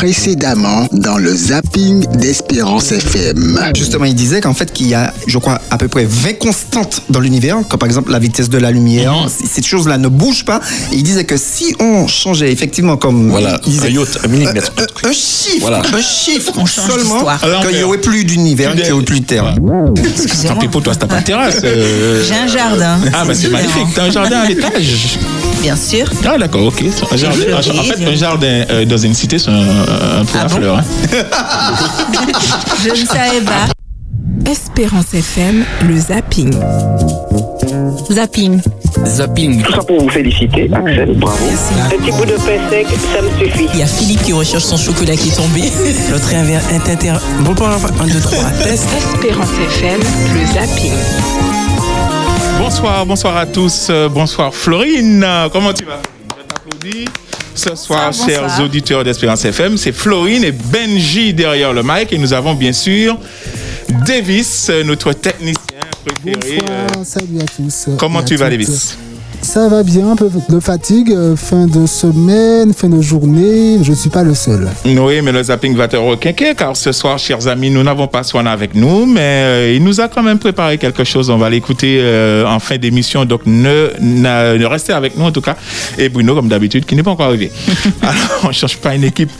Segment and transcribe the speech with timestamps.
[0.00, 3.58] précédemment dans le zapping d'Espérance FM.
[3.74, 7.00] Justement, il disait qu'en fait, qu'il y a, je crois, à peu près 20 constantes
[7.08, 9.14] dans l'univers, comme par exemple la vitesse de la lumière.
[9.14, 9.28] Mhm.
[9.30, 10.60] C- Ces choses-là ne bougent pas.
[10.92, 13.30] Et il disait que si on changeait effectivement comme.
[13.30, 14.72] Voilà, il disait, un yacht, un millimètre.
[14.76, 15.78] un, un- un chiffre, Voilà.
[15.80, 17.24] un chiffre On change seulement,
[17.66, 19.54] qu'il n'y aurait plus d'univers, qu'il n'y aurait plus de terre.
[19.56, 20.58] Tant Excusez-moi.
[20.60, 21.60] pis pour toi, t'as pas de terrasse.
[21.64, 22.22] euh.
[22.28, 22.98] J'ai un jardin.
[23.14, 23.86] Ah, bah c'est magnifique.
[23.94, 25.18] T'as un jardin à l'étage.
[25.62, 26.06] Bien sûr.
[26.24, 26.84] Ah, d'accord, ok.
[27.12, 29.54] Un jardin, fleuri, en fait, un jardin euh, dans une cité, c'est un,
[30.20, 30.56] un pot Ah à bon?
[30.56, 30.76] fleurs.
[30.78, 30.84] hein.
[32.84, 33.66] Je ne savais pas.
[34.50, 36.54] Espérance FM, le zapping.
[38.12, 38.60] Zapping.
[39.04, 39.62] Zapping.
[39.62, 41.36] Tout ça pour vous féliciter, Axel, bravo.
[41.84, 43.66] Un petit bout de pain sec, ça me suffit.
[43.74, 45.62] Il y a Philippe qui recherche son chocolat qui est tombé.
[46.12, 46.58] L'autre inter...
[46.92, 47.12] inter...
[47.40, 48.86] Bon, bon, enfin, un, deux, trois, test.
[49.14, 49.48] Espérance
[49.78, 50.00] FM,
[50.34, 50.92] le zapping.
[52.58, 53.88] Bonsoir, bonsoir à tous.
[53.90, 55.22] Euh, Bonsoir Florine.
[55.24, 56.00] Euh, Comment tu vas?
[56.36, 57.04] Je t'applaudis.
[57.54, 58.60] Ce soir, Bonsoir, chers bonsoir.
[58.64, 62.12] auditeurs d'Espérance FM, c'est Florine et Benji derrière le mic.
[62.12, 63.18] Et nous avons bien sûr
[64.06, 65.56] Davis, euh, notre technicien
[66.04, 66.58] préféré.
[66.68, 67.88] Euh, Bonsoir, salut à tous.
[67.98, 68.58] Comment et tu vas, toutes.
[68.58, 68.98] Davis?
[69.42, 73.90] Ça va bien, un peu de fatigue, euh, fin de semaine, fin de journée, je
[73.90, 74.68] ne suis pas le seul.
[74.84, 78.22] Oui, mais le zapping va te requinquer car ce soir, chers amis, nous n'avons pas
[78.24, 81.30] Swan avec nous, mais euh, il nous a quand même préparé quelque chose.
[81.30, 85.32] On va l'écouter euh, en fin d'émission, donc ne, ne, ne restez avec nous en
[85.32, 85.56] tout cas.
[85.96, 87.50] Et Bruno, comme d'habitude, qui n'est pas encore arrivé.
[88.02, 89.30] Alors, on ne change pas une équipe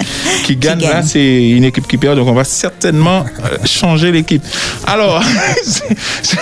[0.44, 0.90] qui gagne, gagne.
[0.90, 3.24] là, c'est une équipe qui perd, donc on va certainement
[3.64, 4.42] changer l'équipe.
[4.86, 5.20] Alors,
[5.64, 5.84] c'est-
[6.22, 6.36] c'est-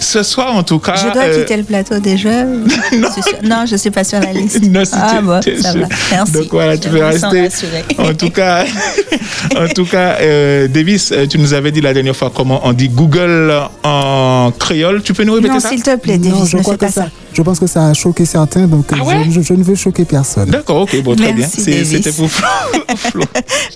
[0.00, 0.94] ce soir, en tout cas.
[0.96, 2.44] Je dois euh, quitter le plateau déjà.
[2.44, 2.66] non.
[2.92, 4.60] Je suis sur- non, je suis pas sur la liste.
[4.72, 5.86] Non, si ah tu- bon, ça va.
[6.12, 6.32] Merci.
[6.32, 7.66] Donc voilà, tu Je peux me sens rester.
[7.98, 8.64] En tout cas,
[9.56, 12.72] en tout cas, euh, Davis, euh, tu nous avais dit la dernière fois comment on
[12.72, 15.02] dit Google en créole.
[15.02, 15.68] Tu peux nous répéter Non, ça?
[15.70, 17.02] s'il te plaît, non, Davis, je ne crois fais pas que ça.
[17.02, 19.62] ça, je pense que ça a choqué certains, donc Ah ouais je, je- je ne
[19.62, 20.50] veux choquer personne.
[20.50, 21.46] D'accord, ok, bon, très bien.
[21.52, 21.88] Merci, Davis.
[21.90, 23.22] C'était pour Flo.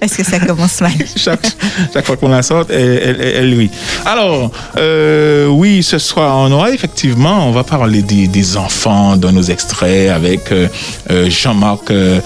[0.01, 0.93] Parce que ça commence mal?
[1.17, 1.47] chaque,
[1.93, 3.71] chaque fois qu'on la sort, elle, elle, elle, lui.
[4.05, 9.33] Alors, euh, oui, ce soir, on aura effectivement, on va parler des, des enfants dans
[9.33, 10.69] nos extraits avec euh,
[11.11, 12.21] euh, Jean-Marc euh,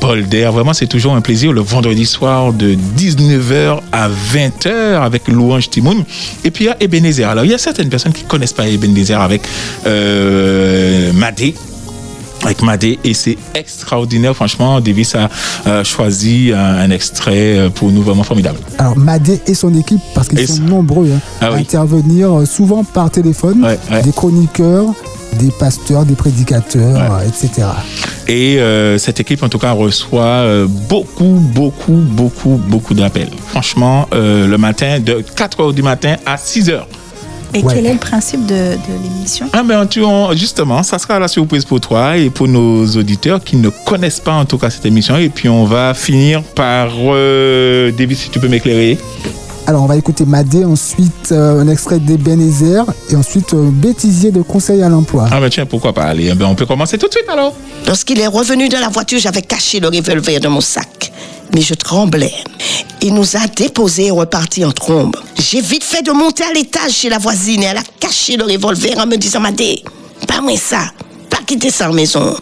[0.00, 0.50] Bolder.
[0.52, 6.04] Vraiment, c'est toujours un plaisir le vendredi soir de 19h à 20h avec Louange Timoun.
[6.44, 7.28] Et puis, il y a Ebenezer.
[7.28, 9.42] Alors, il y a certaines personnes qui connaissent pas Ebenezer avec
[9.86, 10.65] euh,
[11.14, 11.54] Madé
[12.44, 14.34] avec Madé et c'est extraordinaire.
[14.36, 15.28] Franchement, Davis a
[15.66, 18.58] euh, choisi un, un extrait euh, pour nous vraiment formidable.
[18.78, 21.60] Alors, Madé et son équipe, parce qu'ils sont ça- nombreux hein, Ah à oui.
[21.60, 24.02] intervenir, euh, souvent par téléphone, Ouais, ouais.
[24.02, 24.84] des chroniqueurs,
[25.40, 27.66] des pasteurs, des prédicateurs, euh, etc.
[28.28, 33.30] Et euh, cette équipe, en tout cas, reçoit euh, beaucoup, beaucoup, beaucoup, beaucoup d'appels.
[33.48, 36.86] Franchement, euh, le matin, de 4 heures du matin à 6 heures.
[37.56, 37.74] Et Ouais.
[37.74, 39.46] quel est le principe de, de l'émission?
[39.54, 43.42] Ah ben tu, on- justement, ça sera la surprise pour toi et pour nos auditeurs
[43.42, 45.16] qui ne connaissent pas en tout cas cette émission.
[45.16, 48.98] Et puis on va finir par euh, David, si tu peux m'éclairer.
[49.68, 54.40] Alors, on va écouter Madé, ensuite euh, un extrait d'Ebenezer, et ensuite un bêtisier de
[54.42, 55.26] conseil à l'emploi.
[55.32, 57.52] Ah ben tiens, pourquoi pas Allez, ben, on peut commencer tout de suite alors.
[57.84, 61.10] Lorsqu'il est revenu dans la voiture, j'avais caché le revolver dans mon sac.
[61.56, 62.34] Mais je tremblais.
[63.00, 65.16] Il nous a déposés et reparti en trombe.
[65.38, 68.44] J'ai vite fait de monter à l'étage chez la voisine et elle a caché le
[68.44, 69.82] revolver en me disant Madé,
[70.28, 70.92] pas moi ça,
[71.30, 72.36] pas quitter en maison.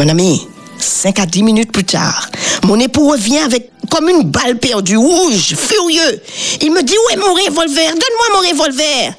[0.00, 0.44] Mon ami,
[0.76, 2.28] 5 à 10 minutes plus tard,
[2.64, 6.20] mon époux revient avec comme une balle perdue, rouge, furieux.
[6.62, 7.90] Il me dit Où est mon revolver?
[7.90, 9.14] Donne-moi mon revolver.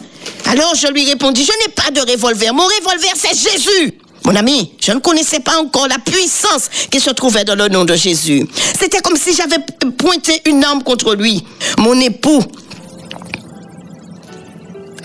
[0.47, 2.53] Alors je lui répondis Je n'ai pas de revolver.
[2.53, 3.93] Mon revolver, c'est Jésus.
[4.25, 7.85] Mon ami, je ne connaissais pas encore la puissance qui se trouvait dans le nom
[7.85, 8.45] de Jésus.
[8.79, 9.57] C'était comme si j'avais
[9.97, 11.43] pointé une arme contre lui.
[11.77, 12.41] Mon époux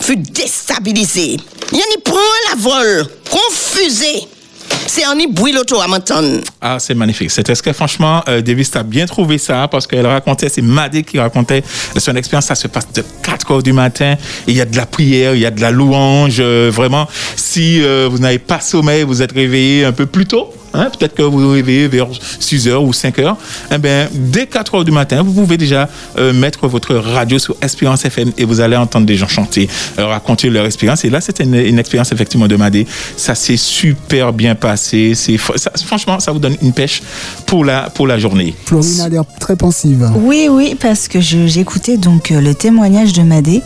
[0.00, 1.36] fut déstabilisé.
[1.72, 2.18] Il prend
[2.50, 4.26] la vol, confusé.
[4.86, 6.40] C'est bruit l'auto à m'entendre.
[6.60, 7.30] Ah, c'est magnifique.
[7.30, 11.02] C'est est-ce que franchement, euh, Davis t'a bien trouvé ça parce qu'elle racontait, c'est Madé
[11.02, 11.62] qui racontait
[11.96, 12.46] son expérience.
[12.46, 14.16] Ça se passe de 4 heures du matin.
[14.46, 16.36] Il y a de la prière, il y a de la louange.
[16.40, 20.52] euh, vraiment, si euh, vous n'avez pas sommeil, vous êtes réveillé un peu plus tôt.
[20.74, 22.06] Hein, Peut-être que vous vous réveillez vers
[22.40, 23.36] 6 heures ou 5 heures.
[23.72, 25.88] Eh ben, dès 4 heures du matin, vous pouvez déjà
[26.18, 30.06] euh, mettre votre radio sur Espérance FM et vous allez entendre des gens chanter, euh,
[30.06, 31.04] raconter leur expérience.
[31.04, 32.86] Et là, c'était une, une expérience effectivement de Madé.
[33.16, 35.14] Ça s'est super bien passé.
[35.14, 37.02] C'est fr- ça- franchement, ça vous donne une pêche
[37.46, 38.54] pour la pour la journée.
[38.66, 40.10] Florine a l'air très pensive.
[40.16, 43.62] Oui, oui, parce que j'écoutais donc euh, le témoignage de Madé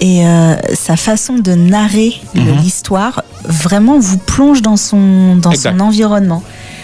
[0.00, 2.58] et euh, sa façon de narrer Mhm.
[2.62, 5.72] l'histoire vraiment vous plonge dans son, dans Exact.
[5.76, 6.41] son environnement.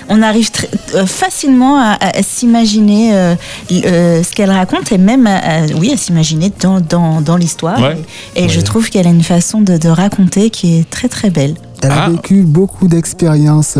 [0.09, 3.35] On arrive très- euh, facilement à, s'imaginer euh,
[3.73, 7.81] euh, ce qu'elle raconte et même à, à- oui, à s'imaginer dans, dans, dans l'histoire.
[7.81, 7.97] Ouais.
[8.35, 11.31] Et, et je trouve qu'elle a une façon de, de raconter qui est très très
[11.31, 11.55] belle.
[11.83, 12.11] Elle a Ah.
[12.11, 13.79] vécu beaucoup d'expériences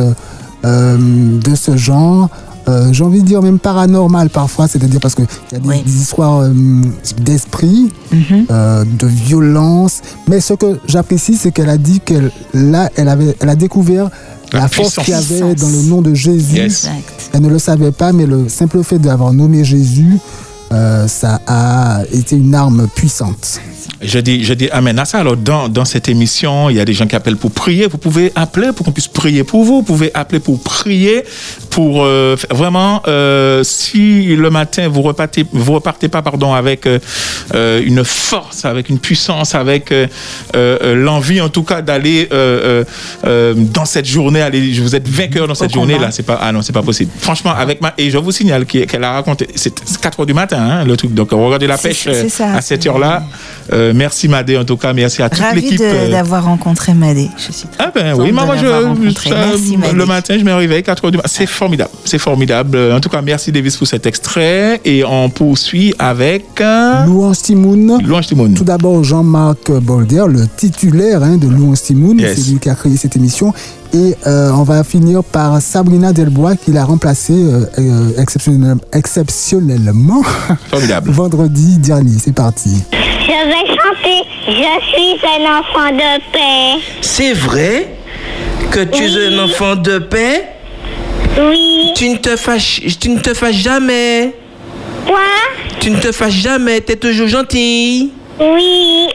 [0.65, 0.97] euh,
[1.43, 2.29] de ce genre.
[2.69, 5.83] Euh, j'ai envie de dire même paranormales parfois, c'est-à-dire parce qu'il y a des, Oui.
[5.85, 6.53] des histoires euh,
[7.21, 8.47] d'esprit, Mhm.
[8.51, 10.01] euh, de violence.
[10.29, 14.11] Mais ce que j'apprécie, c'est qu'elle a dit qu'elle là, elle avait, elle a découvert
[14.53, 16.57] La la, force qu'il y avait dans le nom de Jésus.
[16.57, 16.89] Yes.
[17.33, 20.19] Elle ne le savait pas, mais le simple fait d'avoir nommé Jésus,
[20.73, 23.61] euh, ça a été une arme puissante.
[24.01, 25.19] Je dis, je dis amen à ça.
[25.19, 27.87] Alors, dans, dans cette émission, il y a des gens qui appellent pour prier.
[27.89, 29.77] Vous pouvez appeler pour qu'on puisse prier pour vous.
[29.79, 31.25] Vous pouvez appeler pour prier,
[31.71, 37.83] pour euh, vraiment, euh, si le matin, vous repartez, vous repartez pas, pardon, avec euh,
[37.85, 39.93] une force, avec une puissance, avec
[40.55, 42.29] l'envie, en tout cas, d'aller
[43.25, 45.73] dans cette journée, aller, vous êtes vainqueur dans cette.
[46.13, 47.11] C'est pas, ah non, c'est pas possible.
[47.19, 50.59] Franchement, avec ma, et je vous signale qu'elle a raconté, c'est 4 heures du matin,
[50.61, 51.13] hein, le truc.
[51.15, 53.25] Donc, regardez la pêche ça, à cette c'est- heure-là.
[53.79, 55.79] Euh, merci Madé en tout cas, merci à toute Ravi l'équipe.
[55.79, 57.29] de- euh, d'avoir rencontré Madé.
[57.37, 58.67] Je suis très ah ben oui, moi, je,
[59.31, 61.29] Merci le matin je me réveille 4 heures du matin.
[61.33, 62.77] C'est formidable, c'est formidable.
[62.77, 66.45] Euh, En tout cas, merci Davis pour cet extrait et on poursuit avec
[67.07, 68.03] Louange Timoun.
[68.05, 68.55] Louange Timoun.
[68.55, 72.19] Tout d'abord, Jean-Marc Bolder, le titulaire hein, de Louange Timoun.
[72.19, 72.37] Yes.
[72.43, 73.53] C'est lui qui a créé cette émission.
[73.95, 80.23] Et euh, on va finir par Sabrina Delbois qui l'a remplacé euh, exceptionnel- exceptionnellement
[80.71, 81.11] Formidable.
[81.13, 82.17] vendredi dernier.
[82.23, 82.71] C'est parti.
[83.29, 84.53] Je vais chanter Je
[84.89, 86.83] suis un enfant de paix.
[87.03, 87.89] C'est vrai
[88.71, 90.49] que tu es un enfant de paix?
[91.39, 91.93] Oui.
[91.95, 94.35] Tu ne te fâches, tu ne te fâches jamais.
[95.07, 95.19] Quoi?
[95.79, 98.13] Tu ne te fâches jamais, t'es toujours gentille.
[98.41, 99.09] Oui.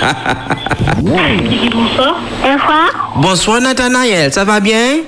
[1.02, 2.20] Bonsoir.
[2.42, 3.12] Bonsoir.
[3.16, 4.98] Bonsoir Nathanaël, ça va bien?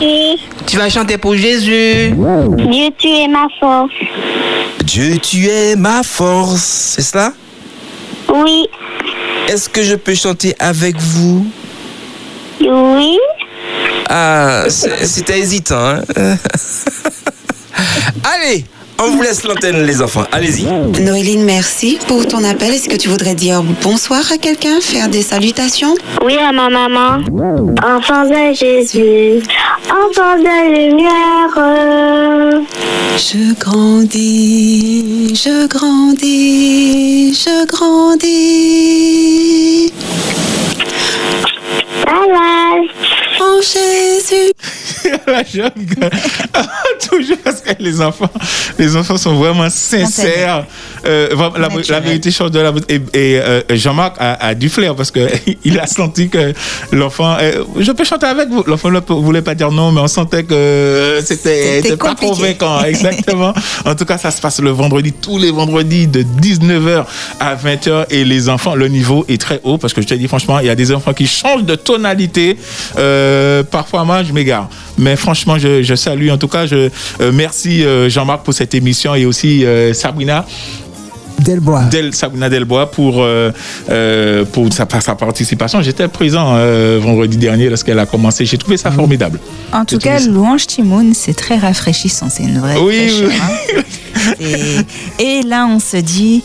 [0.00, 0.40] Oui.
[0.66, 2.10] Tu vas chanter pour Jésus.
[2.10, 3.92] Dieu, tu es ma force.
[4.82, 7.32] Dieu, tu es ma force, c'est cela?
[8.34, 8.66] Oui.
[9.48, 11.46] Est-ce que je peux chanter avec vous?
[12.60, 13.18] Oui.
[14.08, 15.98] Ah, c'est- c'était hésitant.
[15.98, 16.02] Hein?
[18.24, 18.64] Allez,
[19.00, 20.24] on vous laisse l'antenne les enfants.
[20.32, 20.64] Allez-y.
[21.02, 22.72] Noéline, merci pour ton appel.
[22.72, 25.94] Est-ce que tu voudrais dire bonsoir à quelqu'un, faire des salutations?
[26.24, 27.18] Oui à ma maman.
[27.84, 29.42] Enfant de Jésus.
[29.90, 31.54] Enfant de lumière.
[33.16, 38.32] Je grandis, je grandis, je grandis.
[42.04, 42.90] Bye
[43.40, 44.52] En Jésus.
[45.26, 46.10] La jeune gueule.
[47.08, 48.30] Toujours parce que les enfants,
[48.78, 50.64] les enfants sont vraiment sincères.
[51.06, 51.28] Euh,
[51.58, 55.10] la, la vérité change de la Et, et, euh, Jean-Marc a, a du flair parce
[55.10, 55.28] que
[55.64, 56.52] il a senti que
[56.92, 57.36] l'enfant.
[57.40, 58.62] euh, je peux chanter avec vous.
[58.66, 62.82] L'enfant ne voulait pas dire non, mais on sentait que c'était pas convaincant.
[62.84, 63.52] Exactement.
[63.84, 67.04] en tout cas, ça se passe le vendredi, tous les vendredis de 19h
[67.40, 68.06] à 20h.
[68.10, 70.66] Et les enfants, le niveau est très haut parce que je te dis franchement, il
[70.66, 72.56] y a des enfants qui changent de tonalité.
[72.98, 74.68] Euh, parfois, moi, je m'égare.
[74.98, 76.30] Mais franchement, je, je salue.
[76.30, 76.88] En tout cas, je
[77.20, 80.44] euh, merci euh, Jean-Marc pour cette émission et aussi euh, Sabrina.
[81.40, 81.82] Delbois.
[81.90, 83.26] Del, Sabrina Delbois pour,
[84.52, 85.82] pour sa, sa participation.
[85.82, 88.46] J'étais présent euh, vendredi dernier lorsqu'elle a commencé.
[88.46, 89.40] J'ai trouvé ça formidable.
[89.72, 92.28] En tout cas, ça- Louange Timoun, c'est très rafraîchissant.
[92.30, 93.82] C'est une vraie Oui, fraîcheur, oui.
[93.82, 94.32] hein.
[95.18, 96.42] Et, et là, on se dit,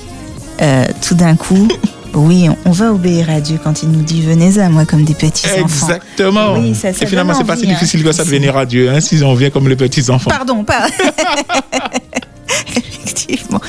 [0.62, 1.68] euh, tout d'un coup,
[2.14, 5.14] oui, on, va obéir à Dieu quand il nous dit venez à moi comme des
[5.14, 5.88] petits enfants.
[5.88, 6.54] Exactement.
[6.58, 7.74] Oui, ça- ça et finalement, c'est pas si hein.
[7.74, 10.30] difficile que ça de venir à Dieu, hein, si on vient comme les petits enfants.
[10.30, 10.88] Pardon, pas.
[12.76, 13.62] Effectivement.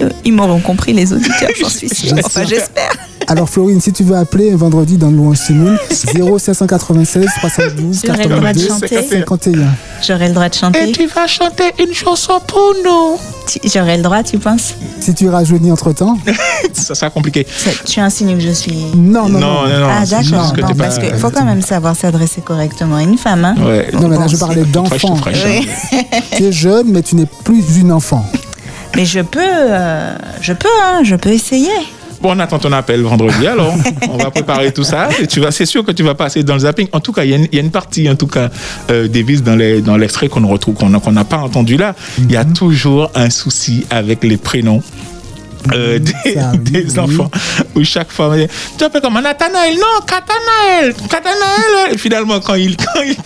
[0.00, 2.14] Euh, Ils m'auront compris, les auditeurs, j'en suis sûre.
[2.24, 2.93] Enfin, j'espère.
[3.34, 8.36] Alors Florine, si tu veux appeler un vendredi dans Louange Timoun, 0796 312 J'aurais le
[8.36, 9.08] droit de 82 chanter.
[9.08, 9.58] 51.
[10.06, 10.92] J'aurai le droit de chanter.
[10.92, 13.18] tu vas chanter une chanson pour nous.
[13.64, 14.74] J'aurai le droit, tu penses?
[15.00, 16.16] Si tu rajeunis entre-temps,
[16.74, 17.44] Ça sera compliqué.
[17.86, 18.84] Tu insinues que je suis.
[18.94, 19.40] non, non, non.
[19.40, 19.88] Non, non, non.
[19.90, 20.52] Ah, d'accord.
[20.52, 23.44] que Non, t'es parce qu'il faut quand même savoir s'adresser correctement à une femme.
[23.44, 23.56] Hein.
[23.58, 23.90] Ouais.
[23.94, 25.16] Non, mais là, je parlais d'enfant.
[25.26, 25.68] Oui.
[26.36, 28.24] Tu es jeune, mais tu n'es plus une enfant.
[28.96, 31.72] Mais je peux, euh, je peux, hein, je peux essayer.
[32.24, 33.74] Bon, on attend ton appel vendredi, alors
[34.08, 35.10] on va préparer tout ça.
[35.20, 36.88] Et tu vas, c'est sûr que tu vas passer dans le zapping.
[36.92, 38.48] En tout cas, il y, a une- il y a une partie, en tout cas,
[38.90, 41.94] euh, Davis dans les dans l'extrait qu'on retrouve, qu'on n'a pas entendu là.
[42.18, 44.82] Il y a toujours un souci avec les prénoms.
[45.74, 45.98] euh,
[46.60, 46.98] des, oui.
[46.98, 47.30] enfants
[47.74, 53.00] où chaque fois tu t'appelles comment Nathanaël non Catanaël Catanaël et finalement quand il quand
[53.02, 53.16] il,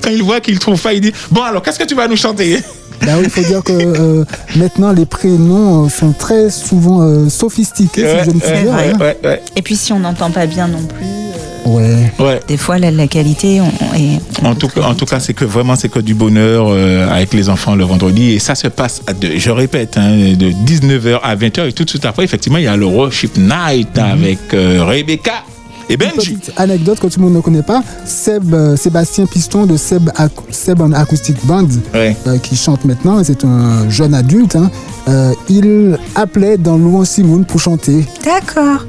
[0.00, 2.16] quand il voit qu'il trouve pas il dit bon alors qu'est-ce que tu vas nous
[2.16, 2.60] chanter?
[3.06, 4.24] Bah oui, il faut dire que euh,
[4.56, 8.76] maintenant les prénoms euh, sont très souvent euh, sophistiqués, Ouais, si je me souviens.
[8.98, 12.10] ouais, ouais, Et puis si on n'entend pas bien non plus, euh, Ouais.
[12.18, 12.40] ouais.
[12.48, 14.20] des fois la, la qualité on, on est.
[14.42, 17.48] on En tout, en cas, c'est que vraiment, c'est que du bonheur euh, avec les
[17.50, 18.32] enfants le vendredi.
[18.32, 21.68] Et ça se passe, à de, je répète, hein, de 19h à 20h.
[21.68, 25.44] Et tout de suite après, effectivement, il y a le Worship Night avec euh, Rebecca
[25.90, 26.34] Et Une Benji.
[26.34, 30.10] petite anecdote que tout le monde ne connaît pas, Seb, euh, Sébastien Piston de Seb,
[30.16, 32.14] Ac- Seb en Acoustic Band, Ouais.
[32.26, 34.70] euh, qui chante maintenant, c'est un jeune adulte, hein,
[35.08, 38.04] euh, il appelait dans Louan Simone pour chanter.
[38.24, 38.84] D'accord.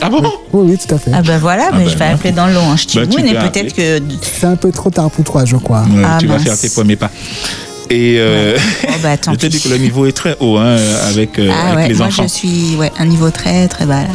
[0.00, 0.22] Ah bon?
[0.52, 1.10] Oui, oui, tout à fait.
[1.12, 2.14] Ah ben voilà, Ah mais ben, je vais non.
[2.14, 4.00] appeler dans l'eau en Bah, tu Stimoun et peut-être que.
[4.22, 5.82] C'est un peu trop tard pour toi, je crois.
[5.82, 7.10] Ouais, Ah, tu vas faire tes premiers pas.
[7.90, 8.56] Et euh,
[8.88, 9.64] Oh bah tant je te dis pis.
[9.64, 10.76] que le niveau est très haut hein,
[11.08, 12.22] avec, euh, Ah avec ouais, les moi enfants.
[12.24, 14.02] je suis ouais, un niveau très très bas.
[14.02, 14.08] là.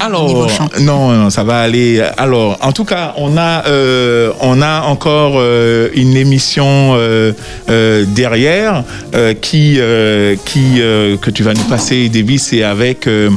[0.00, 0.48] Alors,
[0.80, 2.02] non, non, ça va aller.
[2.16, 7.32] Alors, en tout cas, on a, euh, on a encore euh, une émission euh,
[7.70, 8.84] euh, derrière
[9.14, 13.30] euh, qui, euh, qui euh, que tu vas nous passer, Davis, c'est avec euh,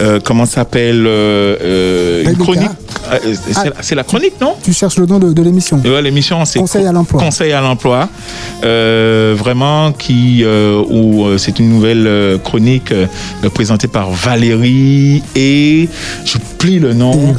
[0.00, 2.70] euh, comment ça s'appelle euh, euh, une chronique.
[3.10, 3.64] C'est Ah.
[3.64, 5.80] la- c'est la chronique, non Tu cherches le nom de, de l'émission.
[5.84, 7.20] Ouais, l'émission, c'est Conseil à l'emploi.
[7.22, 8.08] Conseil à l'emploi,
[8.62, 12.92] Euh, vraiment qui euh, où euh, c'est une nouvelle chronique
[13.54, 15.88] présentée par Valérie et
[16.24, 17.34] je plie le nom.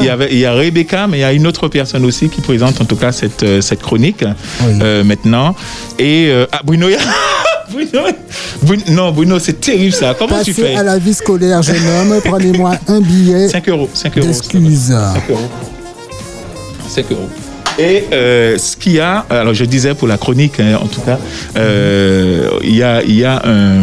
[0.00, 2.28] Il y, avait, il y a Rebecca, mais il y a une autre personne aussi
[2.28, 4.24] qui présente en tout cas cette cette chronique
[4.66, 5.04] Oui.
[5.04, 5.54] maintenant.
[5.98, 6.88] Et ah, Bruno.
[7.72, 8.06] Bruno,
[8.64, 10.14] Bruno- non, Bruno, c'est terrible ça.
[10.18, 13.88] Comment tu fais à la vie scolaire, jeune homme, prenez-moi un billet 5 euros.
[13.92, 14.26] 5 euros.
[14.26, 14.88] d'excuses.
[14.88, 15.40] 5 euros.
[16.88, 17.28] 5 euros.
[17.76, 21.00] Et euh, ce qu'il y a, alors je disais pour la chronique, hein, en tout
[21.00, 21.18] cas,
[21.56, 23.82] euh, il y a, il y a un.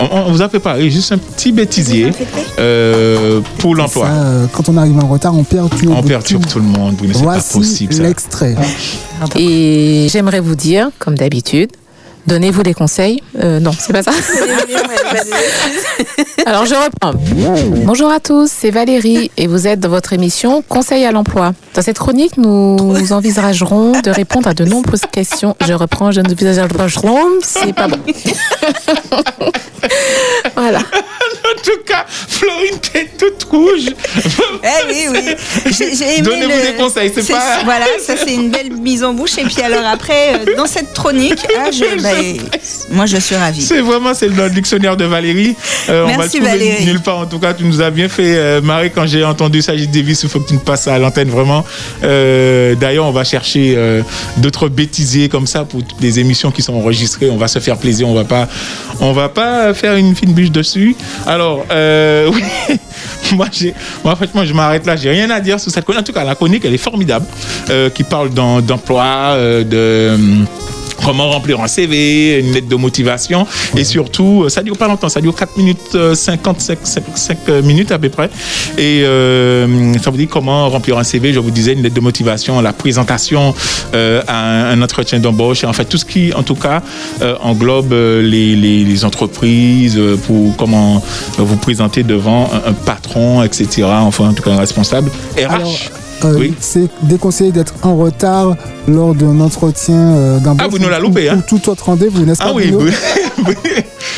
[0.00, 2.10] On, on vous a préparé juste un petit bêtisier
[2.58, 4.08] euh, pour l'emploi.
[4.08, 5.94] Euh, quand on arrive en retard, on perturbe.
[5.96, 8.56] On perturbe tout le monde, Bruno, c'est pas Voici possible l'extrait.
[9.36, 11.70] Et j'aimerais vous dire, comme d'habitude,
[12.26, 13.22] donnez-vous des conseils.
[13.38, 14.12] Euh, non, c'est pas ça.
[16.46, 17.12] Alors je reprends.
[17.84, 21.52] Bonjour à tous, c'est Valérie et vous êtes dans votre émission Conseil à l'emploi.
[21.74, 25.56] Dans cette chronique, nous envisagerons de répondre à de nombreuses questions.
[25.60, 27.96] Je reprends, je ne envisagerai pas, c'est pas bon.
[30.56, 30.80] voilà.
[31.62, 33.86] En tout cas, Florine, t'es toute rouge.
[34.64, 35.72] Eh oui, oui.
[35.76, 39.12] J'ai- aimé Donnez-vous le- des conseils, c'est pas- Voilà, ça c'est une belle mise en
[39.12, 39.38] bouche.
[39.38, 42.10] Et puis alors après, euh, dans cette chronique, ah, je, bah,
[42.90, 43.60] moi je suis ravie.
[43.62, 45.54] C'est vraiment c'est le dictionnaire de Valérie.
[45.88, 46.84] Euh, on va le Merci, trouver Valérie.
[46.84, 47.18] nulle part.
[47.18, 49.76] En tout cas, tu nous as bien fait euh, marrer quand j'ai entendu ça.
[49.76, 51.64] J'ai dit Davis, il faut que tu nous passes à l'antenne vraiment.
[52.04, 53.76] Euh, D'ailleurs, on va chercher
[54.38, 57.30] d'autres bêtisiers comme ça pour toutes les émissions qui sont enregistrées.
[57.30, 58.08] On va se faire plaisir.
[58.08, 58.48] On va pas,
[59.00, 60.94] on va pas faire une fine bûche dessus.
[61.26, 62.42] Alors, euh, oui.
[63.32, 63.46] Moi,
[64.04, 64.96] moi, franchement, je m'arrête là.
[64.96, 66.00] J'ai rien à dire sur cette chronique.
[66.00, 67.26] En tout cas, la chronique, elle est formidable,
[67.70, 70.46] euh, qui parle d'emploi, euh, de hum,
[71.04, 73.46] comment remplir un CV, une lettre de motivation.
[73.76, 77.48] Et surtout, euh, ça dure pas longtemps, ça dure 4 minutes euh, 55 5, 5
[77.62, 78.30] minutes à peu près.
[78.78, 82.00] Et euh, ça vous dit comment remplir un CV, je vous disais, une lettre de
[82.00, 83.54] motivation, la présentation
[83.94, 86.82] euh, à un, un entretien d'embauche, et en fait tout ce qui, en tout cas,
[87.22, 91.02] euh, englobe les, les- les entreprises, pour comment
[91.38, 93.84] vous présenter devant un, un patron, etc.
[93.86, 95.10] Enfin, en tout cas, un responsable.
[95.36, 95.50] RH.
[95.52, 95.72] Alors,
[96.24, 96.54] euh, Oui.
[96.60, 98.54] C'est déconseillé d'être en retard
[98.88, 100.66] lors d'un entretien euh, d'embauche.
[100.66, 101.38] Ah, vous nous l'a ou- loupé, ou- hein.
[101.38, 102.90] ou tout autre rendez-vous, n'est-ce pas Ah oui, Bruno
[103.46, 103.54] oui.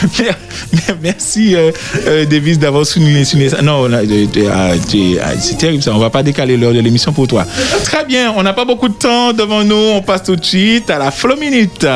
[1.02, 1.70] merci euh,
[2.06, 3.62] euh, Davis d'avoir souligné, souligné ça.
[3.62, 3.98] Non, ah,
[4.52, 4.72] ah,
[5.38, 5.92] c'est terrible ça.
[5.94, 7.46] On va pas décaler l'heure de l'émission pour toi.
[7.84, 9.74] Très bien, on n'a pas beaucoup de temps devant nous.
[9.76, 11.86] On passe tout de suite à la Flow Minute.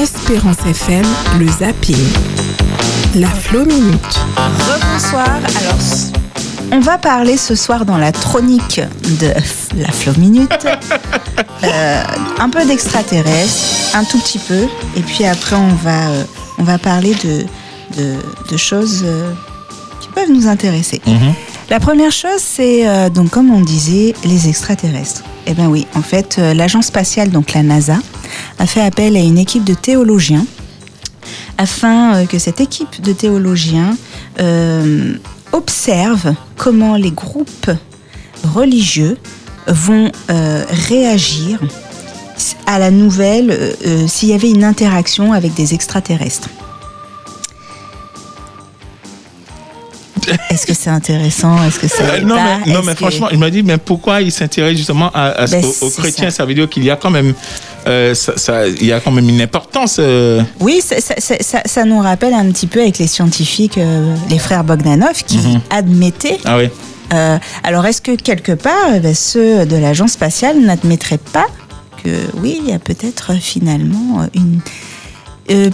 [0.00, 1.04] Espérance FM,
[1.38, 1.96] le zapping.
[3.14, 4.20] La Flow Minute.
[4.36, 5.26] Rebonsoir.
[5.26, 6.15] Alors,
[6.72, 8.80] on va parler ce soir dans la chronique
[9.20, 9.32] de
[9.80, 10.50] la Flow Minute
[11.64, 12.02] euh,
[12.38, 16.24] un peu d'extraterrestres, un tout petit peu, et puis après on va euh,
[16.58, 17.44] on va parler de
[17.96, 18.16] de,
[18.50, 19.32] de choses euh,
[20.00, 21.00] qui peuvent nous intéresser.
[21.68, 25.22] La première chose, c'est euh, donc comme on disait, les extraterrestres.
[25.46, 27.98] Eh ben oui, en fait, euh, l'agence spatiale, donc la NASA,
[28.58, 30.46] a fait appel à une équipe de théologiens
[31.58, 33.96] afin euh, que cette équipe de théologiens
[35.56, 37.70] observe comment les groupes
[38.54, 39.16] religieux
[39.66, 41.60] vont euh, réagir
[42.66, 46.48] à la nouvelle euh, euh, s'il y avait une interaction avec des extraterrestres.
[50.50, 51.62] Est-ce que c'est intéressant?
[51.64, 52.58] Est-ce que ça Euh, non, pas?
[52.66, 55.46] mais, non, Est-ce mais que- franchement, je me dis, mais pourquoi ils s'intéressent justement à,
[55.46, 56.38] Ben, aux, chrétiens ça.
[56.38, 57.32] Ça veut dire qu'il y a quand même,
[57.86, 59.96] euh, ça, ça- il y a quand même une importance.
[59.98, 63.78] euh, Oui, ça, ça- ça- ça- ça nous rappelle un petit peu avec les scientifiques,
[63.78, 65.60] euh, les frères Bogdanov, qui Mhm.
[65.70, 66.38] admettaient.
[66.44, 66.68] Ah oui.
[67.14, 71.46] Euh, alors, est-ce que quelque part, eh ben, ceux de l'agence spatiale n'admettraient pas
[72.02, 72.10] que
[72.42, 74.60] oui, il y a peut-être finalement une.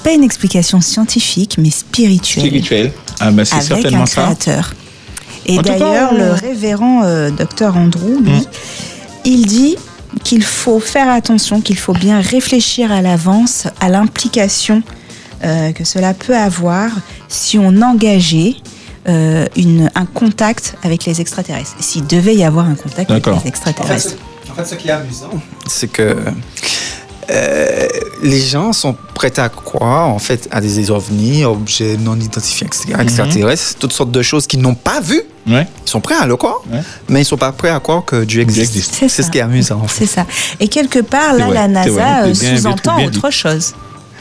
[0.04, 2.44] pas une explication scientifique, mais spirituelle.
[2.44, 2.92] Spirituel.
[3.20, 4.22] Ah ben c'est certainement un ça.
[4.24, 4.74] créateur.
[5.46, 7.00] Et tout cas, d'ailleurs, le révérend
[7.30, 8.44] docteur Andrew, lui, Mm.
[9.24, 9.76] il dit
[10.24, 14.82] qu'il faut faire attention, qu'il faut bien réfléchir à l'avance à l'implication
[15.44, 16.90] euh, que cela peut avoir
[17.28, 18.54] si on engageait
[19.08, 21.74] euh, une, un contact avec les extraterrestres.
[21.80, 24.16] S'il devait y avoir un contact avec les extraterrestres.
[24.50, 25.30] En fait, ce qui est amusant,
[25.66, 26.16] c'est que
[27.30, 27.86] euh,
[28.22, 32.84] les gens sont prêts à croire en fait à des ovnis, objets non identifiés, etc.,
[32.94, 33.00] Mhm.
[33.00, 35.22] extraterrestres, toutes sortes de choses qu'ils n'ont pas vues.
[35.46, 35.66] Ouais.
[35.86, 36.60] Ils sont prêts à le croire,
[37.08, 38.94] mais ils sont pas prêts à croire que Dieu existe.
[39.08, 39.80] C'est ce qui est amusant.
[39.82, 40.06] En fait.
[40.06, 40.26] C'est ça.
[40.60, 43.74] Et quelque part, là, vrai, la NASA euh, sous-entend autre chose.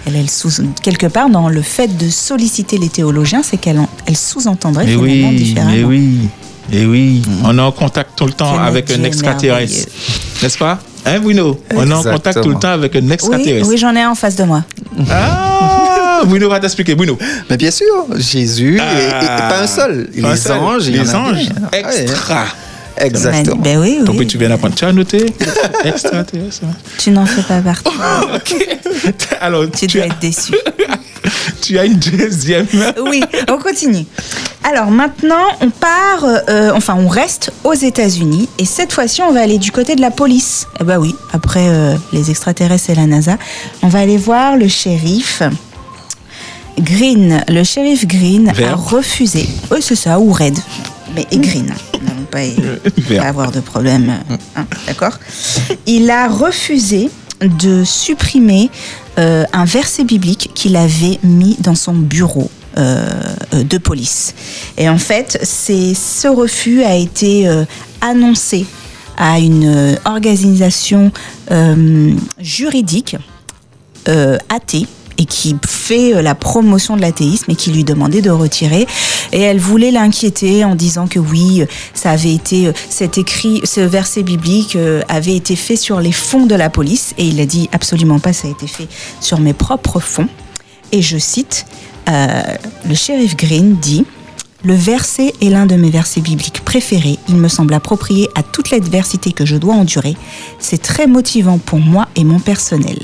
[0.08, 0.50] Elle, elle sous,
[0.82, 5.36] quelque part, dans le fait de solliciter les théologiens, c'est qu'elle elle sous-entendrait finalement oui,
[5.36, 5.72] différemment.
[5.72, 6.18] mais oui,
[6.72, 7.22] et oui.
[7.44, 9.90] On est en contact tout le temps avec un extraterrestre.
[10.42, 10.80] N'est-ce pas?
[11.06, 11.60] Hein, Bruno?
[11.76, 13.68] On est en contact tout le temps avec un Oui, extraterrestre.
[13.70, 14.64] oui j'en ai un en face de moi.
[15.10, 17.18] Ah, Bruno va t'expliquer, Bruno.
[17.50, 20.10] Mais bien sûr, Jésus, et, et- et pas un seul.
[20.22, 20.58] Pas un les seul.
[20.60, 21.50] anges, il les a anges.
[21.72, 22.46] Ah extra.
[22.98, 23.56] Exactement.
[23.64, 24.28] Ben oui, Donc, oui.
[24.28, 24.76] tu viens d'apprendre.
[24.76, 25.26] Tu as noté?
[25.86, 26.66] Extraterrestre.
[27.00, 27.90] Tu n'en fais pas partie.
[29.42, 30.54] Alors, tu, dois être déçu.
[31.62, 32.68] tu as une deuxième.
[33.10, 34.06] Oui, on continue.
[34.64, 39.42] Alors maintenant, on part, euh, enfin on reste aux États-Unis et cette fois-ci, on va
[39.42, 40.68] aller du côté de la police.
[40.80, 43.38] Eh ben oui, après euh, les extraterrestres et la NASA,
[43.82, 45.42] on va aller voir le shérif.
[46.80, 49.48] Green, le shérif Green a refusé.
[49.72, 50.58] Oui, c'est ça, ou Red,
[51.16, 51.74] mais et Green.
[52.02, 54.14] Nous n'allons pas, avoir de problème,
[54.56, 55.18] hein, d'accord
[55.86, 57.10] Il a refusé
[57.42, 58.70] de supprimer
[59.20, 62.50] euh, un verset biblique qu'il avait mis dans son bureau.
[62.78, 63.10] Euh,
[63.66, 64.34] de police.
[64.78, 67.66] Et en fait, ce refus a été euh,
[68.00, 68.66] annoncé
[69.18, 71.12] à une euh, organisation
[72.40, 73.18] juridique
[74.48, 74.88] athée
[75.18, 78.88] et qui fait la promotion de l'athéisme et qui lui demandait de retirer.
[79.34, 84.24] Et elle voulait l'inquiéter en disant que oui, ça avait été, cet écrit, ce verset
[84.24, 84.78] biblique
[85.10, 87.14] avait été fait sur les fonds de la police.
[87.18, 88.88] Et il a dit absolument pas, ça a été fait
[89.20, 90.30] sur mes propres fonds.
[90.94, 91.66] Et je cite,
[92.10, 92.42] euh,
[92.88, 94.06] le shérif Green dit
[94.64, 97.18] le verset est l'un de mes versets bibliques préférés.
[97.28, 100.16] Il me semble approprié à toute l'adversité que je dois endurer.
[100.60, 103.00] C'est très motivant pour moi et mon personnel.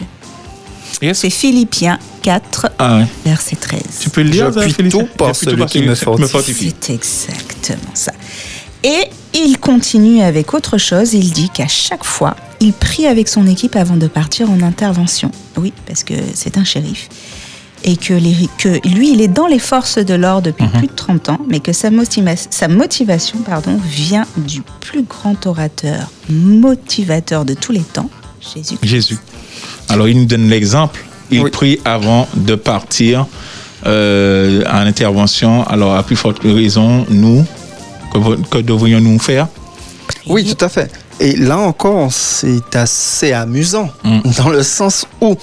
[1.14, 3.08] C'est Philippiens 4, Ah ouais.
[3.26, 3.82] verset 13.
[4.02, 6.74] Tu peux le lire, ça, J'appuie tout par celui qui me fortifie.
[6.80, 8.14] C'est exactement ça.
[8.84, 11.14] Et il continue avec autre chose.
[11.14, 15.32] Il dit qu'à chaque fois, il prie avec son équipe avant de partir en intervention.
[15.58, 17.10] Oui, parce que c'est un shérif.
[17.84, 20.94] Et que, les- que lui, il est dans les forces de l'ordre depuis plus de
[20.96, 27.46] 30 ans, mais que sa, motiva- sa motivation pardon, vient du plus grand orateur, motivateur
[27.46, 28.10] de tous les temps,
[28.54, 28.78] Jésus.
[28.84, 29.18] Jésus.
[29.90, 31.04] Alors, il nous donne l'exemple.
[31.32, 33.26] Il prie avant de partir
[33.86, 35.66] euh, en intervention.
[35.68, 37.46] Alors, à plus forte raison, nous,
[38.14, 39.48] que, que devrions-nous faire?
[40.26, 40.92] Oui, tout à fait.
[41.20, 43.90] Et là encore, c'est assez amusant,
[44.38, 45.36] dans le sens où,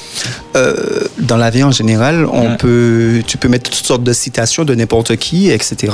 [0.56, 4.64] euh, dans la vie en général, on peut, tu peux mettre toutes sortes de citations
[4.64, 5.92] de n'importe qui, etc.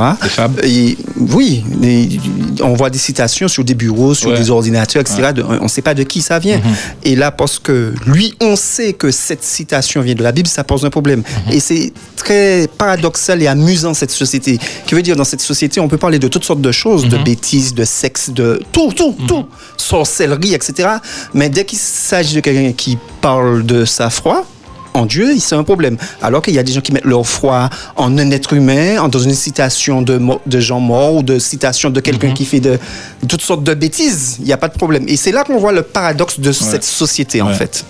[0.62, 1.64] Et, oui,
[2.62, 4.38] on voit des citations sur des bureaux, sur Ouais.
[4.38, 5.32] des ordinateurs, etc.
[5.34, 6.60] de- on ne sait pas de qui ça vient.
[7.04, 10.64] Et là, parce que lui, on sait que cette citation vient de la Bible, ça
[10.64, 11.22] pose un problème.
[11.50, 14.58] Et c'est très paradoxal et amusant, cette société.
[14.86, 17.16] Qui veut dire, dans cette société, on peut parler de toutes sortes de choses, de
[17.18, 19.46] bêtises, de sexe, de tout, tout, tout,
[19.76, 20.88] sorcellerie, etc.
[21.34, 24.44] Mais dès qu'il s'agit de quelqu'un qui parle de sa foi,
[24.94, 25.96] en Dieu, c'est un problème.
[26.22, 29.08] Alors qu'il y a des gens qui mettent leur foi en un être humain, en-
[29.08, 32.78] dans une citation de, de gens morts ou de citation de quelqu'un qui fait de,
[33.28, 34.36] toutes sortes de bêtises.
[34.40, 35.04] Il n'y a pas de problème.
[35.08, 37.84] Et c'est là qu'on voit le paradoxe de cette société, en fait.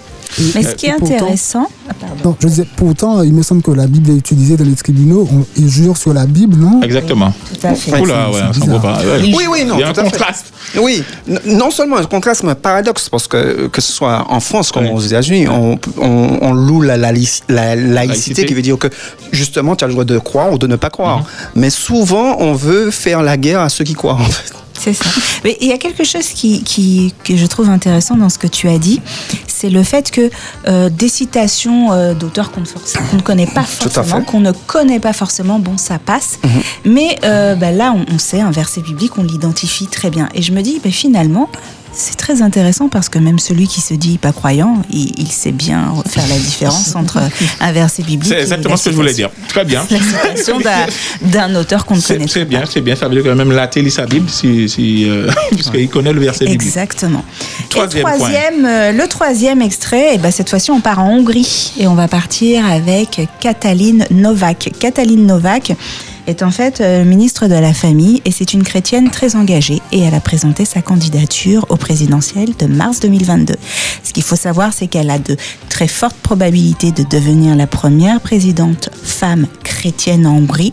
[0.54, 2.14] Mais ce qui est pourtant- intéressant, ah, pardon.
[2.30, 5.28] Non, je disais, pourtant, il me semble que la Bible est utilisée dans les tribunaux.
[5.32, 7.32] On, ils jurent sur la Bible, non Exactement.
[7.60, 8.00] Tout à fait.
[8.00, 8.40] Oula, ouais.
[8.40, 9.32] Ouais.
[9.34, 9.74] Oui, oui, non.
[9.76, 10.10] Il y a un tout à fait.
[10.10, 10.46] contraste.
[10.80, 11.02] Oui,
[11.46, 14.86] non seulement un contraste, mais un paradoxe, parce que que ce soit en France comme
[14.86, 18.46] aux États-Unis, on, on- on loue la, la lic- la laïcité, Laïcité.
[18.46, 18.88] qui veut dire que
[19.32, 21.24] justement, tu as le droit de croire ou de ne pas croire.
[21.56, 24.52] Mais souvent, on veut faire la guerre à ceux qui croient, en fait.
[24.82, 25.04] C'est ça.
[25.44, 28.46] Mais il y a quelque chose qui, qui- que je trouve intéressant dans ce que
[28.46, 29.00] tu as dit,
[29.46, 30.30] c'est le fait que
[30.68, 35.58] euh, des citations euh, d'auteurs qu'on ne, connaît pas forcément, qu'on ne connaît pas forcément,
[35.58, 36.38] bon, ça passe.
[36.42, 36.50] Mhm.
[36.86, 40.28] Mais euh, bah, là, on, on sait, un verset biblique, on l'identifie très bien.
[40.34, 41.48] Et je me dis, bah, finalement,
[41.92, 45.52] c'est très intéressant parce que même celui qui se dit pas croyant, il, il sait
[45.52, 47.18] bien faire la différence entre
[47.60, 49.30] un verset biblique C'est et exactement la ce que je voulais dire.
[49.48, 49.86] Très bien.
[49.90, 50.86] la citation d'un-
[51.22, 52.94] d'un auteur qu'on ne connaît c'est bien, c'est bien.
[52.96, 56.20] Ça veut dire que même l'athée lit sa Bible, si, si, euh, puisqu'il connaît le
[56.20, 56.62] verset biblique.
[56.62, 57.24] Exactement.
[57.68, 61.72] Troisième et troisième, euh, le troisième extrait, et ben cette fois-ci on part en Hongrie
[61.78, 64.70] et on va partir avec Katalin Novak.
[64.78, 65.72] Katalin Novak
[66.30, 70.00] est en fait euh, ministre de la Famille et c'est une chrétienne très engagée et
[70.00, 73.54] elle a présenté sa candidature au présidentiel de mars 2022.
[74.02, 75.36] Ce qu'il faut savoir, c'est qu'elle a de
[75.68, 80.72] très fortes probabilités de devenir la première présidente femme chrétienne en Hongrie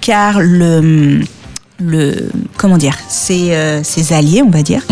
[0.00, 1.20] car le,
[1.78, 4.82] le comment dire, ses, euh, ses alliés, on va dire,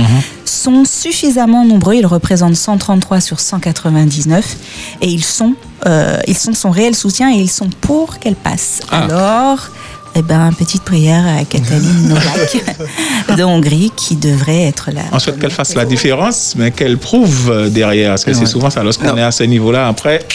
[0.45, 1.95] sont suffisamment nombreux.
[1.95, 4.57] Ils représentent 133 sur 199
[5.01, 5.55] et ils sont,
[5.87, 8.81] euh, ils sont son réel soutien et ils sont pour qu'elle passe.
[8.91, 9.05] Ah.
[9.05, 9.71] Alors.
[10.17, 15.03] Eh ben, petite prière à Cataline Novak de Hongrie qui devrait être là.
[15.13, 18.11] On souhaite qu'elle fasse la différence, mais qu'elle prouve derrière.
[18.11, 20.27] Parce que c'est souvent ça, lorsqu'on est à ce niveau-là, après,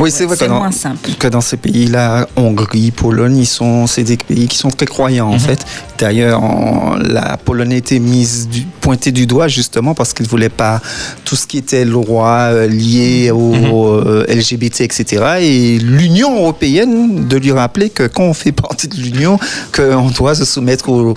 [0.00, 1.10] oui, c'est vrai que dans, moins simple.
[1.18, 5.28] que dans ces pays-là, Hongrie, Pologne, ils sont, c'est des pays qui sont très croyants
[5.32, 5.64] en fait.
[5.98, 10.30] D'ailleurs, en- la Pologne a été mise du, pointée du doigt justement parce qu'ils ne
[10.30, 10.80] voulaient pas
[11.24, 15.38] tout ce qui était loi euh, lié au euh, LGBT, etc.
[15.40, 19.38] Et l'Union européenne de lui rappeler que quand on fait partie de l'Union,
[19.74, 21.14] qu'on doit se soumettre aux,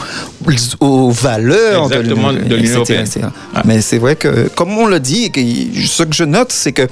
[0.79, 3.01] aux valeurs Exactement, de l'Union etc., européenne.
[3.05, 3.25] etc.
[3.65, 5.31] Mais c'est vrai que, comme on le dit,
[5.85, 6.87] ce que je note, c'est que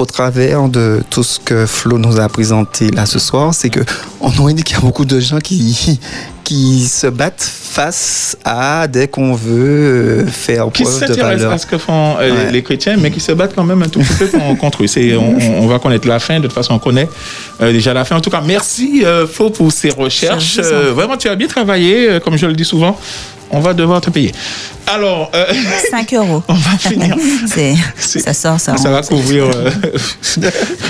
[0.00, 3.80] au travers de tout ce que Flo nous a présenté là ce soir, c'est que
[4.22, 6.00] on aurait dit qu'il y a beaucoup de gens qui
[6.42, 11.52] qui se battent face à dès qu'on veut euh, faire qui preuve de s'intéressent valeur.
[11.52, 12.50] à ce que font euh, Ouais.
[12.50, 14.86] les chrétiens, mais qui se battent quand même un tout petit peu con- contre eux.
[14.88, 17.08] C'est- On, on- va connaître la fin, de toute façon, on connaît
[17.60, 18.16] euh, déjà la fin.
[18.16, 20.58] En tout cas, merci euh, Flo pour ces recherches.
[20.58, 22.98] Euh, vraiment, tu as bien travaillé, euh, comme je le dis souvent.
[23.52, 24.32] On va devoir te payer.
[24.92, 25.46] Alors, euh,
[25.90, 26.42] 5 euros.
[26.48, 27.16] on va finir.
[27.96, 28.76] Ça sort, ça.
[28.76, 29.70] Ça va couvrir euh,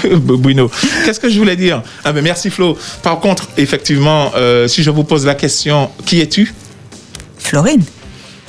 [0.16, 0.70] Bruno.
[1.04, 1.82] Qu'est-ce que je voulais dire?
[2.02, 2.78] Ah ben Merci Flo.
[3.02, 6.54] Par contre, effectivement, euh, si je vous pose la question, qui es-tu?
[7.38, 7.82] Florine.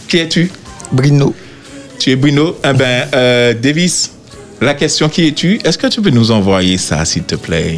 [0.08, 0.50] Qui es-tu?
[0.92, 1.36] Bruno.
[2.00, 4.12] Tu es Bruno Eh ben, euh, Davis,
[4.62, 5.60] la question qui es-tu?
[5.66, 7.76] Est-ce que tu peux nous envoyer ça, s'il te plaît?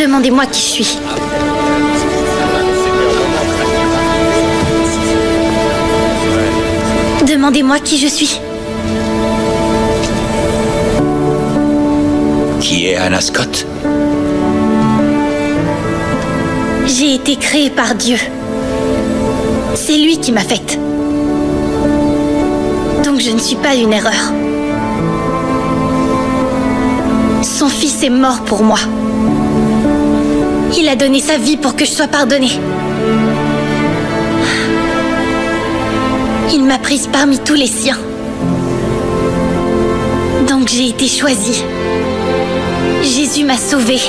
[0.00, 0.98] Demandez-moi qui je suis.
[7.44, 8.40] Demandez-moi qui je suis.
[12.58, 13.66] Qui est Anna Scott?
[16.86, 18.16] J'ai été créée par Dieu.
[19.74, 20.78] C'est lui qui m'a faite.
[23.04, 24.32] Donc je ne suis pas une erreur.
[27.42, 28.78] Son fils est mort pour moi.
[30.78, 32.58] Il a donné sa vie pour que je sois pardonnée.
[36.56, 37.98] Il m'a prise parmi tous les siens.
[40.48, 41.64] Donc j'ai été choisie.
[43.02, 44.00] Jésus m'a sauvée.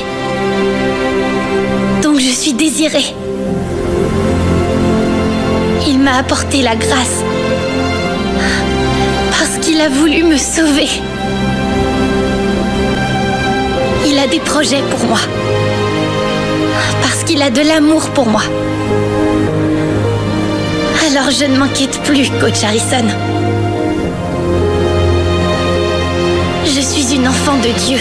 [2.04, 3.16] Donc je suis désirée.
[5.88, 7.24] Il m'a apporté la grâce.
[9.32, 10.90] Parce qu'il a voulu me sauver.
[14.06, 15.20] Il a des projets pour moi.
[17.02, 18.44] Parce qu'il a de l'amour pour moi.
[21.28, 23.08] Je ne m'inquiète plus, coach Harrison.
[26.64, 27.98] Je suis une enfant de Dieu.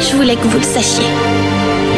[0.00, 1.04] Je voulais que vous le sachiez.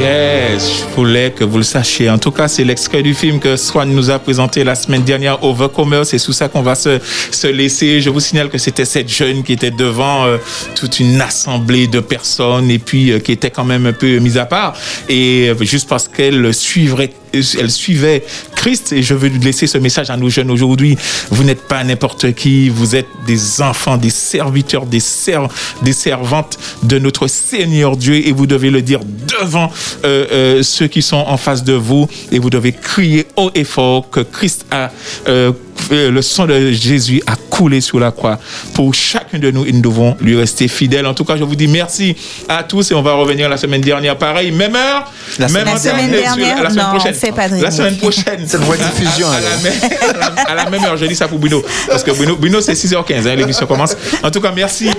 [0.00, 2.10] Yes, je voulais que vous le sachiez.
[2.10, 5.42] En tout cas, c'est l'extrait du film que Swan nous a présenté la semaine dernière,
[5.44, 6.02] Overcomer.
[6.04, 6.98] C'est sous ça qu'on va se,
[7.30, 8.00] se laisser.
[8.00, 10.38] Je vous signale que c'était cette jeune qui était devant euh,
[10.74, 14.38] toute une assemblée de personnes et puis euh, qui était quand même un peu mise
[14.38, 14.74] à part.
[15.08, 18.24] Et euh, juste parce qu'elle suivrait elle suivait
[18.62, 20.96] Christ et je veux laisser ce message à nos jeunes aujourd'hui.
[21.30, 25.48] Vous n'êtes pas n'importe qui, vous êtes des enfants, des serviteurs, des, serv
[25.82, 29.00] des servantes de notre Seigneur Dieu et vous devez le dire
[29.40, 29.68] devant
[30.04, 33.64] euh, euh, ceux qui sont en face de vous et vous devez crier haut et
[33.64, 34.92] fort que Christ a
[35.26, 35.50] euh,
[35.90, 38.38] le sang de Jésus a coulé sur la croix.
[38.74, 41.06] Pour chacun de nous, et nous devons lui rester fidèles.
[41.06, 42.16] En tout cas, je vous dis merci
[42.48, 44.16] à tous et on va revenir la semaine dernière.
[44.16, 47.14] Pareil, même heure, La même semaine dernière, la semaine non, prochaine.
[47.14, 48.44] fait pas de La semaine prochaine.
[48.46, 50.96] C'est une voie de diffusion, À, à la même, à la- à la même heure,
[50.96, 51.62] je dis ça pour Bruno.
[51.88, 53.96] Parce que Bruno, Bruno c'est 6h15, hein, l'émission commence.
[54.22, 54.88] En tout cas, merci.
[54.88, 54.92] euh,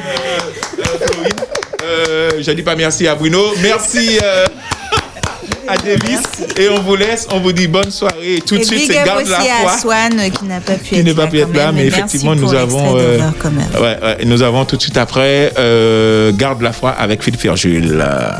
[0.79, 1.29] euh.
[1.85, 3.39] Euh, je dis pas merci à Bruno.
[3.61, 4.17] Merci.
[4.23, 4.45] euh,
[5.67, 6.21] à Davis
[6.57, 8.35] et on vous laisse, on vous dit bonne soirée.
[8.35, 10.45] Et tout de Et suite, big c'est garde la aussi foi à Swan euh, qui
[10.45, 12.53] n'a pas pu qui être n'est pas là pu être là, mais Merci effectivement, nous
[12.53, 13.19] avons, euh,
[13.81, 18.01] ouais, nous avons tout de suite après euh, Garde la foi avec Philippe Ferjul.
[18.01, 18.31] Euh,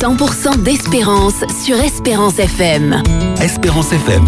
[0.00, 3.02] 100% d'espérance sur Espérance FM.
[3.40, 4.26] Espérance FM.